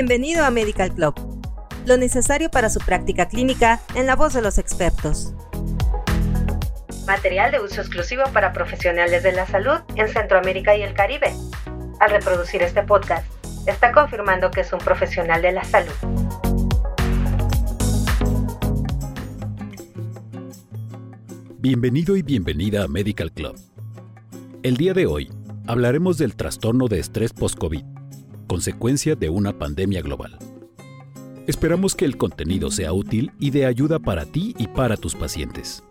Bienvenido 0.00 0.44
a 0.44 0.52
Medical 0.52 0.94
Club, 0.94 1.12
lo 1.84 1.96
necesario 1.96 2.52
para 2.52 2.70
su 2.70 2.78
práctica 2.78 3.26
clínica 3.26 3.80
en 3.96 4.06
la 4.06 4.14
voz 4.14 4.32
de 4.32 4.40
los 4.40 4.56
expertos. 4.56 5.34
Material 7.04 7.50
de 7.50 7.58
uso 7.58 7.80
exclusivo 7.80 8.22
para 8.32 8.52
profesionales 8.52 9.24
de 9.24 9.32
la 9.32 9.44
salud 9.44 9.80
en 9.96 10.06
Centroamérica 10.06 10.76
y 10.76 10.82
el 10.82 10.94
Caribe. 10.94 11.32
Al 11.98 12.10
reproducir 12.12 12.62
este 12.62 12.84
podcast, 12.84 13.26
está 13.66 13.90
confirmando 13.90 14.52
que 14.52 14.60
es 14.60 14.72
un 14.72 14.78
profesional 14.78 15.42
de 15.42 15.50
la 15.50 15.64
salud. 15.64 15.92
Bienvenido 21.58 22.16
y 22.16 22.22
bienvenida 22.22 22.84
a 22.84 22.86
Medical 22.86 23.32
Club. 23.32 23.58
El 24.62 24.76
día 24.76 24.94
de 24.94 25.06
hoy 25.06 25.28
hablaremos 25.66 26.18
del 26.18 26.36
trastorno 26.36 26.86
de 26.86 27.00
estrés 27.00 27.32
post-COVID 27.32 27.97
consecuencia 28.48 29.14
de 29.14 29.28
una 29.28 29.56
pandemia 29.56 30.02
global. 30.02 30.36
Esperamos 31.46 31.94
que 31.94 32.04
el 32.04 32.16
contenido 32.16 32.72
sea 32.72 32.92
útil 32.92 33.30
y 33.38 33.50
de 33.50 33.66
ayuda 33.66 34.00
para 34.00 34.26
ti 34.26 34.56
y 34.58 34.66
para 34.66 34.96
tus 34.96 35.14
pacientes. 35.14 35.84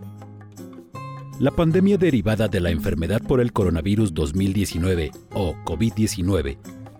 La 1.40 1.52
pandemia 1.52 1.98
derivada 1.98 2.50
de 2.50 2.60
la 2.60 2.72
enfermedad 2.72 3.22
por 3.22 3.40
el 3.40 3.54
coronavirus 3.54 4.14
2019 4.14 5.12
o 5.34 5.56
COVID-19 5.64 6.58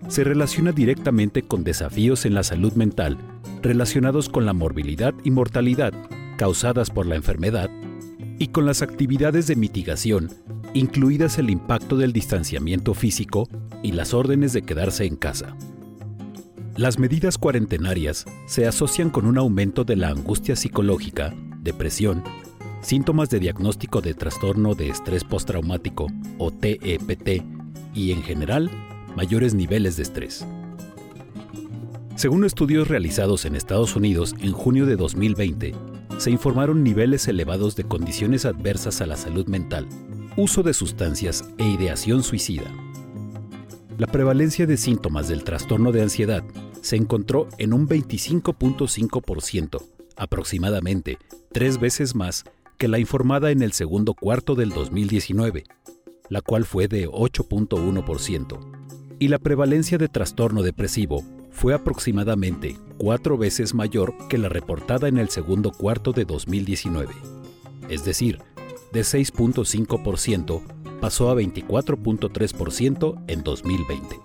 se 0.08 0.24
relaciona 0.24 0.72
directamente 0.72 1.42
con 1.42 1.64
desafíos 1.64 2.24
en 2.24 2.34
la 2.34 2.42
salud 2.42 2.72
mental 2.72 3.18
relacionados 3.62 4.28
con 4.28 4.46
la 4.46 4.54
morbilidad 4.54 5.12
y 5.24 5.30
mortalidad 5.30 5.92
causadas 6.38 6.88
por 6.90 7.04
la 7.04 7.16
enfermedad 7.16 7.68
y 8.38 8.48
con 8.48 8.64
las 8.64 8.80
actividades 8.80 9.48
de 9.48 9.56
mitigación, 9.56 10.30
incluidas 10.74 11.38
el 11.38 11.50
impacto 11.50 11.96
del 11.96 12.12
distanciamiento 12.12 12.94
físico 12.94 13.48
y 13.82 13.92
las 13.92 14.14
órdenes 14.14 14.52
de 14.52 14.62
quedarse 14.62 15.04
en 15.04 15.16
casa. 15.16 15.56
Las 16.76 16.98
medidas 16.98 17.38
cuarentenarias 17.38 18.24
se 18.46 18.66
asocian 18.66 19.10
con 19.10 19.26
un 19.26 19.38
aumento 19.38 19.84
de 19.84 19.96
la 19.96 20.08
angustia 20.10 20.54
psicológica, 20.54 21.34
depresión, 21.60 22.22
síntomas 22.82 23.30
de 23.30 23.40
diagnóstico 23.40 24.00
de 24.00 24.14
trastorno 24.14 24.74
de 24.74 24.88
estrés 24.88 25.24
postraumático 25.24 26.06
o 26.38 26.52
TEPT 26.52 27.42
y 27.94 28.12
en 28.12 28.22
general 28.22 28.70
mayores 29.16 29.54
niveles 29.54 29.96
de 29.96 30.04
estrés. 30.04 30.46
Según 32.14 32.44
estudios 32.44 32.88
realizados 32.88 33.44
en 33.44 33.56
Estados 33.56 33.96
Unidos 33.96 34.34
en 34.40 34.52
junio 34.52 34.86
de 34.86 34.96
2020, 34.96 35.74
se 36.18 36.30
informaron 36.30 36.82
niveles 36.82 37.28
elevados 37.28 37.76
de 37.76 37.84
condiciones 37.84 38.44
adversas 38.44 39.00
a 39.00 39.06
la 39.06 39.16
salud 39.16 39.46
mental, 39.46 39.88
uso 40.38 40.62
de 40.62 40.72
sustancias 40.72 41.44
e 41.58 41.66
ideación 41.66 42.22
suicida. 42.22 42.72
La 43.98 44.06
prevalencia 44.06 44.66
de 44.66 44.76
síntomas 44.76 45.26
del 45.26 45.42
trastorno 45.42 45.90
de 45.90 46.02
ansiedad 46.02 46.44
se 46.80 46.94
encontró 46.94 47.48
en 47.58 47.72
un 47.72 47.88
25.5%, 47.88 49.82
aproximadamente 50.16 51.18
tres 51.50 51.80
veces 51.80 52.14
más 52.14 52.44
que 52.76 52.86
la 52.86 53.00
informada 53.00 53.50
en 53.50 53.62
el 53.62 53.72
segundo 53.72 54.14
cuarto 54.14 54.54
del 54.54 54.68
2019, 54.70 55.64
la 56.28 56.40
cual 56.40 56.64
fue 56.64 56.86
de 56.86 57.08
8.1%, 57.08 58.60
y 59.18 59.26
la 59.26 59.40
prevalencia 59.40 59.98
de 59.98 60.06
trastorno 60.06 60.62
depresivo 60.62 61.24
fue 61.50 61.74
aproximadamente 61.74 62.76
cuatro 62.96 63.38
veces 63.38 63.74
mayor 63.74 64.14
que 64.28 64.38
la 64.38 64.48
reportada 64.48 65.08
en 65.08 65.18
el 65.18 65.30
segundo 65.30 65.72
cuarto 65.72 66.12
de 66.12 66.24
2019, 66.24 67.12
es 67.88 68.04
decir, 68.04 68.38
de 68.92 69.00
6.5% 69.00 70.62
pasó 71.00 71.30
a 71.30 71.34
24.3% 71.34 73.24
en 73.28 73.42
2020. 73.42 74.16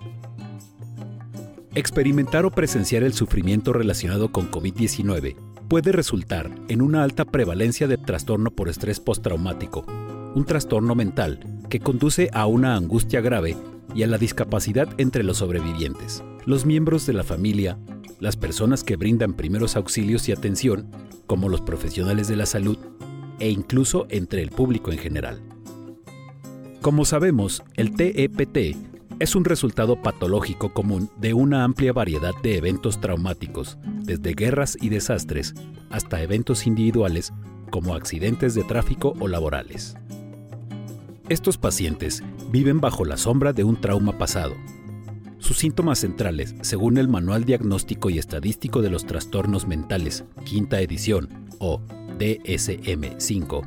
Experimentar 1.74 2.44
o 2.44 2.50
presenciar 2.50 3.02
el 3.02 3.14
sufrimiento 3.14 3.72
relacionado 3.72 4.30
con 4.30 4.50
COVID-19 4.50 5.36
puede 5.68 5.92
resultar 5.92 6.50
en 6.68 6.82
una 6.82 7.02
alta 7.02 7.24
prevalencia 7.24 7.88
de 7.88 7.98
trastorno 7.98 8.50
por 8.50 8.68
estrés 8.68 9.00
postraumático, 9.00 9.84
un 10.34 10.44
trastorno 10.44 10.94
mental 10.94 11.40
que 11.68 11.80
conduce 11.80 12.30
a 12.32 12.46
una 12.46 12.76
angustia 12.76 13.20
grave 13.20 13.56
y 13.94 14.02
a 14.02 14.06
la 14.06 14.18
discapacidad 14.18 14.88
entre 14.98 15.24
los 15.24 15.38
sobrevivientes, 15.38 16.22
los 16.46 16.64
miembros 16.64 17.06
de 17.06 17.12
la 17.12 17.24
familia, 17.24 17.78
las 18.20 18.36
personas 18.36 18.84
que 18.84 18.96
brindan 18.96 19.34
primeros 19.34 19.76
auxilios 19.76 20.28
y 20.28 20.32
atención, 20.32 20.90
como 21.26 21.48
los 21.48 21.60
profesionales 21.60 22.28
de 22.28 22.36
la 22.36 22.46
salud, 22.46 22.78
e 23.44 23.50
incluso 23.50 24.06
entre 24.08 24.40
el 24.40 24.48
público 24.48 24.90
en 24.90 24.96
general. 24.96 25.42
Como 26.80 27.04
sabemos, 27.04 27.62
el 27.74 27.94
TEPT 27.94 28.74
es 29.18 29.34
un 29.36 29.44
resultado 29.44 30.00
patológico 30.00 30.72
común 30.72 31.10
de 31.18 31.34
una 31.34 31.62
amplia 31.62 31.92
variedad 31.92 32.32
de 32.42 32.56
eventos 32.56 33.02
traumáticos, 33.02 33.76
desde 34.00 34.32
guerras 34.32 34.78
y 34.80 34.88
desastres 34.88 35.52
hasta 35.90 36.22
eventos 36.22 36.66
individuales 36.66 37.34
como 37.70 37.94
accidentes 37.94 38.54
de 38.54 38.64
tráfico 38.64 39.12
o 39.20 39.28
laborales. 39.28 39.94
Estos 41.28 41.58
pacientes 41.58 42.22
viven 42.50 42.80
bajo 42.80 43.04
la 43.04 43.18
sombra 43.18 43.52
de 43.52 43.64
un 43.64 43.78
trauma 43.78 44.16
pasado. 44.16 44.54
Sus 45.38 45.58
síntomas 45.58 45.98
centrales, 45.98 46.54
según 46.62 46.96
el 46.96 47.08
Manual 47.08 47.44
Diagnóstico 47.44 48.08
y 48.08 48.18
Estadístico 48.18 48.80
de 48.80 48.88
los 48.88 49.04
Trastornos 49.04 49.66
Mentales, 49.66 50.24
quinta 50.46 50.80
edición, 50.80 51.28
o 51.58 51.82
DSM-5, 52.18 53.62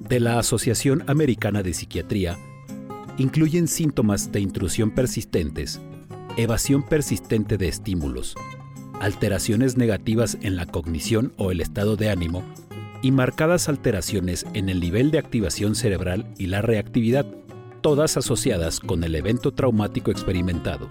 de 0.00 0.20
la 0.20 0.38
Asociación 0.38 1.04
Americana 1.06 1.62
de 1.62 1.74
Psiquiatría, 1.74 2.38
incluyen 3.18 3.68
síntomas 3.68 4.32
de 4.32 4.40
intrusión 4.40 4.90
persistentes, 4.90 5.80
evasión 6.36 6.82
persistente 6.82 7.58
de 7.58 7.68
estímulos, 7.68 8.34
alteraciones 9.00 9.76
negativas 9.76 10.38
en 10.42 10.56
la 10.56 10.66
cognición 10.66 11.32
o 11.36 11.50
el 11.50 11.60
estado 11.60 11.96
de 11.96 12.10
ánimo 12.10 12.42
y 13.02 13.12
marcadas 13.12 13.68
alteraciones 13.68 14.46
en 14.52 14.68
el 14.68 14.80
nivel 14.80 15.10
de 15.10 15.18
activación 15.18 15.74
cerebral 15.74 16.32
y 16.38 16.46
la 16.46 16.62
reactividad, 16.62 17.26
todas 17.80 18.16
asociadas 18.16 18.80
con 18.80 19.04
el 19.04 19.14
evento 19.14 19.52
traumático 19.52 20.10
experimentado. 20.10 20.88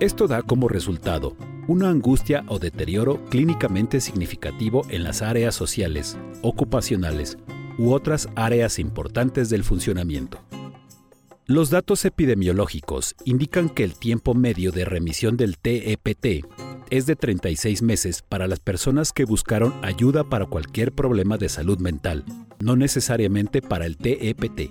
Esto 0.00 0.26
da 0.26 0.42
como 0.42 0.68
resultado 0.68 1.36
una 1.66 1.88
angustia 1.88 2.44
o 2.48 2.58
deterioro 2.58 3.24
clínicamente 3.26 4.00
significativo 4.00 4.82
en 4.88 5.04
las 5.04 5.22
áreas 5.22 5.54
sociales, 5.54 6.18
ocupacionales 6.42 7.38
u 7.78 7.92
otras 7.92 8.28
áreas 8.36 8.78
importantes 8.78 9.50
del 9.50 9.64
funcionamiento. 9.64 10.40
Los 11.46 11.70
datos 11.70 12.04
epidemiológicos 12.04 13.14
indican 13.24 13.68
que 13.68 13.84
el 13.84 13.94
tiempo 13.94 14.34
medio 14.34 14.72
de 14.72 14.84
remisión 14.84 15.36
del 15.36 15.58
TEPT 15.58 16.46
es 16.90 17.06
de 17.06 17.16
36 17.16 17.82
meses 17.82 18.22
para 18.22 18.46
las 18.46 18.60
personas 18.60 19.12
que 19.12 19.24
buscaron 19.24 19.74
ayuda 19.82 20.24
para 20.24 20.46
cualquier 20.46 20.92
problema 20.92 21.36
de 21.36 21.48
salud 21.48 21.78
mental, 21.78 22.24
no 22.60 22.76
necesariamente 22.76 23.60
para 23.60 23.84
el 23.84 23.96
TEPT, 23.96 24.70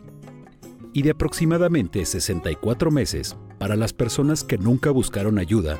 y 0.94 1.02
de 1.02 1.12
aproximadamente 1.12 2.06
64 2.06 2.92
meses 2.92 3.36
para 3.60 3.76
las 3.76 3.94
personas 3.94 4.44
que 4.44 4.58
nunca 4.58 4.92
buscaron 4.92 5.40
ayuda. 5.40 5.80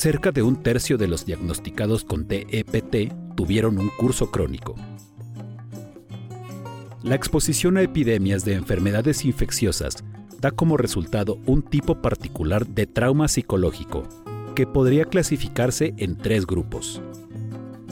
Cerca 0.00 0.32
de 0.32 0.42
un 0.42 0.56
tercio 0.62 0.96
de 0.96 1.06
los 1.06 1.26
diagnosticados 1.26 2.04
con 2.04 2.26
TEPT 2.26 3.12
tuvieron 3.36 3.78
un 3.78 3.90
curso 3.98 4.30
crónico. 4.30 4.74
La 7.02 7.16
exposición 7.16 7.76
a 7.76 7.82
epidemias 7.82 8.46
de 8.46 8.54
enfermedades 8.54 9.26
infecciosas 9.26 10.02
da 10.40 10.52
como 10.52 10.78
resultado 10.78 11.38
un 11.44 11.60
tipo 11.60 12.00
particular 12.00 12.66
de 12.66 12.86
trauma 12.86 13.28
psicológico, 13.28 14.04
que 14.54 14.66
podría 14.66 15.04
clasificarse 15.04 15.92
en 15.98 16.16
tres 16.16 16.46
grupos. 16.46 17.02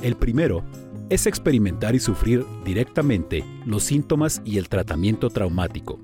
El 0.01 0.17
primero 0.17 0.65
es 1.11 1.27
experimentar 1.27 1.95
y 1.95 2.01
sufrir 2.01 2.47
directamente 2.65 3.45
los 3.67 3.83
síntomas 3.83 4.41
y 4.47 4.57
el 4.57 4.71
tratamiento 4.71 5.29
traumático, 5.29 5.99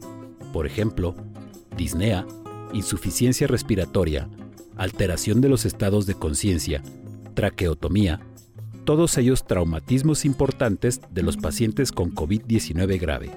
por 0.53 0.67
ejemplo, 0.67 1.15
disnea, 1.79 2.27
insuficiencia 2.75 3.47
respiratoria, 3.47 4.29
alteración 4.77 5.41
de 5.41 5.49
los 5.49 5.65
estados 5.65 6.07
de 6.07 6.15
conciencia, 6.15 6.83
traqueotomía, 7.35 8.21
todos 8.85 9.17
ellos 9.19 9.47
traumatismos 9.47 10.25
importantes 10.25 11.01
de 11.11 11.23
los 11.23 11.37
pacientes 11.37 11.91
con 11.91 12.15
COVID-19 12.15 13.01
grave. 13.01 13.31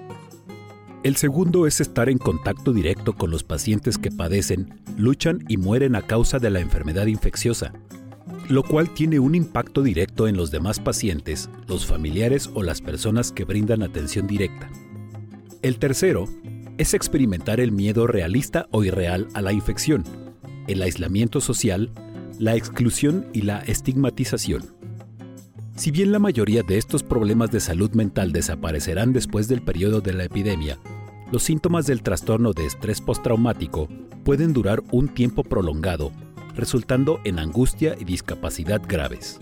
El 1.04 1.16
segundo 1.16 1.68
es 1.68 1.80
estar 1.80 2.10
en 2.10 2.18
contacto 2.18 2.74
directo 2.74 3.14
con 3.14 3.32
los 3.32 3.44
pacientes 3.44 3.98
que 3.98 4.12
padecen, 4.12 4.82
luchan 4.98 5.46
y 5.48 5.58
mueren 5.58 5.96
a 5.96 6.02
causa 6.02 6.40
de 6.40 6.50
la 6.50 6.60
enfermedad 6.60 7.06
infecciosa, 7.06 7.72
lo 8.50 8.64
cual 8.64 8.94
tiene 8.94 9.20
un 9.20 9.36
impacto 9.36 9.84
directo 9.84 10.28
en 10.28 10.36
los 10.36 10.52
demás 10.52 10.80
pacientes, 10.80 11.50
los 11.68 11.86
familiares 11.86 12.50
o 12.54 12.64
las 12.64 12.82
personas 12.82 13.32
que 13.32 13.46
brindan 13.46 13.84
atención 13.84 14.28
directa. 14.28 14.70
El 15.62 15.80
tercero 15.80 16.28
es 16.78 16.94
experimentar 16.94 17.60
el 17.60 17.72
miedo 17.72 18.08
realista 18.08 18.68
o 18.72 18.84
irreal 18.84 19.28
a 19.34 19.42
la 19.42 19.54
infección, 19.54 20.04
el 20.68 20.82
aislamiento 20.82 21.42
social, 21.42 21.92
la 22.40 22.56
exclusión 22.56 23.28
y 23.34 23.42
la 23.42 23.60
estigmatización. 23.60 24.66
Si 25.76 25.92
bien 25.92 26.12
la 26.12 26.20
mayoría 26.20 26.64
de 26.64 26.78
estos 26.78 27.04
problemas 27.04 27.52
de 27.52 27.60
salud 27.60 27.92
mental 27.92 28.32
desaparecerán 28.32 29.14
después 29.14 29.48
del 29.48 29.62
periodo 29.62 30.02
de 30.02 30.14
la 30.14 30.24
epidemia, 30.24 30.80
los 31.32 31.44
síntomas 31.44 31.86
del 31.86 32.02
trastorno 32.02 32.54
de 32.54 32.66
estrés 32.66 33.02
postraumático 33.02 33.88
pueden 34.24 34.54
durar 34.54 34.84
un 34.92 35.08
tiempo 35.10 35.44
prolongado 35.44 36.12
resultando 36.58 37.22
en 37.24 37.40
angustia 37.40 37.96
y 37.98 38.04
discapacidad 38.04 38.82
graves. 38.86 39.40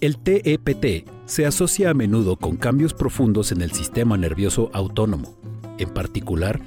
El 0.00 0.18
TEPT 0.18 1.08
se 1.24 1.46
asocia 1.46 1.90
a 1.90 1.94
menudo 1.94 2.36
con 2.36 2.56
cambios 2.56 2.92
profundos 2.92 3.52
en 3.52 3.62
el 3.62 3.70
sistema 3.70 4.18
nervioso 4.18 4.70
autónomo, 4.74 5.34
en 5.78 5.88
particular, 5.88 6.60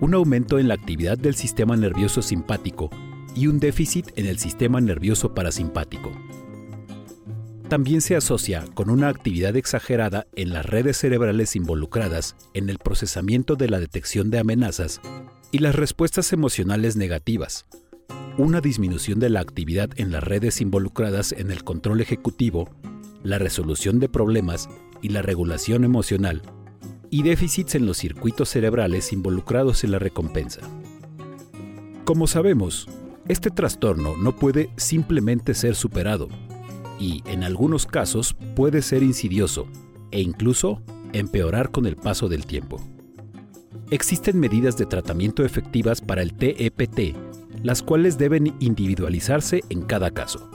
un 0.00 0.14
aumento 0.14 0.58
en 0.58 0.68
la 0.68 0.74
actividad 0.74 1.16
del 1.16 1.34
sistema 1.34 1.76
nervioso 1.76 2.22
simpático 2.22 2.90
y 3.34 3.46
un 3.46 3.58
déficit 3.58 4.08
en 4.16 4.26
el 4.26 4.38
sistema 4.38 4.80
nervioso 4.80 5.34
parasimpático. 5.34 6.12
También 7.68 8.00
se 8.00 8.14
asocia 8.14 8.64
con 8.74 8.90
una 8.90 9.08
actividad 9.08 9.56
exagerada 9.56 10.26
en 10.36 10.52
las 10.52 10.64
redes 10.64 10.98
cerebrales 10.98 11.56
involucradas 11.56 12.36
en 12.54 12.70
el 12.70 12.78
procesamiento 12.78 13.56
de 13.56 13.68
la 13.68 13.80
detección 13.80 14.30
de 14.30 14.38
amenazas 14.38 15.00
y 15.50 15.58
las 15.58 15.74
respuestas 15.74 16.32
emocionales 16.32 16.96
negativas, 16.96 17.66
una 18.38 18.60
disminución 18.60 19.18
de 19.18 19.30
la 19.30 19.40
actividad 19.40 19.90
en 19.96 20.12
las 20.12 20.22
redes 20.22 20.60
involucradas 20.60 21.32
en 21.32 21.50
el 21.50 21.64
control 21.64 22.00
ejecutivo, 22.00 22.70
la 23.24 23.38
resolución 23.38 23.98
de 23.98 24.08
problemas 24.08 24.68
y 25.02 25.08
la 25.08 25.22
regulación 25.22 25.82
emocional, 25.82 26.42
y 27.16 27.22
déficits 27.22 27.74
en 27.74 27.86
los 27.86 27.96
circuitos 27.96 28.50
cerebrales 28.50 29.10
involucrados 29.10 29.84
en 29.84 29.92
la 29.92 29.98
recompensa. 29.98 30.60
Como 32.04 32.26
sabemos, 32.26 32.88
este 33.26 33.50
trastorno 33.50 34.18
no 34.18 34.36
puede 34.36 34.68
simplemente 34.76 35.54
ser 35.54 35.76
superado 35.76 36.28
y, 37.00 37.22
en 37.24 37.42
algunos 37.42 37.86
casos, 37.86 38.36
puede 38.54 38.82
ser 38.82 39.02
insidioso 39.02 39.66
e 40.10 40.20
incluso 40.20 40.82
empeorar 41.14 41.70
con 41.70 41.86
el 41.86 41.96
paso 41.96 42.28
del 42.28 42.44
tiempo. 42.44 42.82
Existen 43.90 44.38
medidas 44.38 44.76
de 44.76 44.84
tratamiento 44.84 45.42
efectivas 45.42 46.02
para 46.02 46.20
el 46.20 46.34
TEPT, 46.34 47.16
las 47.62 47.82
cuales 47.82 48.18
deben 48.18 48.54
individualizarse 48.60 49.64
en 49.70 49.84
cada 49.84 50.10
caso. 50.10 50.50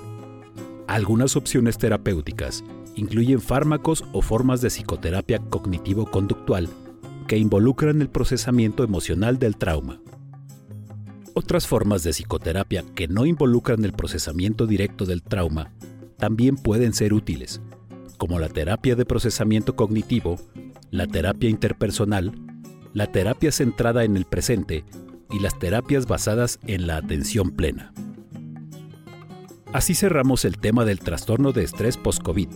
Algunas 0.91 1.37
opciones 1.37 1.77
terapéuticas 1.77 2.65
incluyen 2.95 3.39
fármacos 3.39 4.03
o 4.11 4.21
formas 4.21 4.59
de 4.59 4.67
psicoterapia 4.67 5.39
cognitivo-conductual 5.39 6.67
que 7.29 7.37
involucran 7.37 8.01
el 8.01 8.09
procesamiento 8.09 8.83
emocional 8.83 9.39
del 9.39 9.55
trauma. 9.55 10.01
Otras 11.33 11.65
formas 11.65 12.03
de 12.03 12.11
psicoterapia 12.11 12.83
que 12.93 13.07
no 13.07 13.25
involucran 13.25 13.85
el 13.85 13.93
procesamiento 13.93 14.67
directo 14.67 15.05
del 15.05 15.23
trauma 15.23 15.71
también 16.17 16.57
pueden 16.57 16.91
ser 16.91 17.13
útiles, 17.13 17.61
como 18.17 18.37
la 18.37 18.49
terapia 18.49 18.97
de 18.97 19.05
procesamiento 19.05 19.77
cognitivo, 19.77 20.41
la 20.89 21.07
terapia 21.07 21.49
interpersonal, 21.49 22.33
la 22.91 23.09
terapia 23.09 23.53
centrada 23.53 24.03
en 24.03 24.17
el 24.17 24.25
presente 24.25 24.83
y 25.29 25.39
las 25.39 25.57
terapias 25.57 26.05
basadas 26.05 26.59
en 26.67 26.85
la 26.85 26.97
atención 26.97 27.51
plena. 27.51 27.93
Así 29.73 29.95
cerramos 29.95 30.43
el 30.43 30.57
tema 30.57 30.83
del 30.83 30.99
trastorno 30.99 31.53
de 31.53 31.63
estrés 31.63 31.95
post-COVID, 31.95 32.49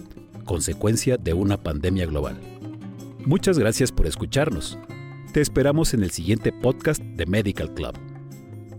consecuencia 0.44 1.15
de 1.15 1.33
una 1.33 1.56
pandemia 1.56 2.06
global. 2.06 2.38
Muchas 3.25 3.57
gracias 3.57 3.94
por 3.94 4.06
escucharnos. 4.06 4.77
Te 5.31 5.39
esperamos 5.39 5.94
en 5.94 6.03
el 6.03 6.12
siguiente 6.12 6.51
podcast 6.51 7.01
de 7.01 7.25
Medical 7.25 7.73
Club. 7.73 7.94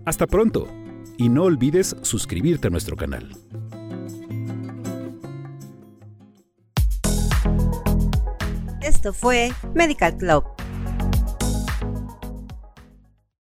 Hasta 0.05 0.27
pronto 0.27 0.67
y 1.17 1.29
no 1.29 1.45
olvides 1.45 1.95
suscribirte 2.03 2.67
a 2.67 2.69
nuestro 2.69 2.95
canal. 2.95 3.27
Esto 8.83 9.13
fue 9.13 9.51
Medical 9.73 10.15
Club 10.15 10.56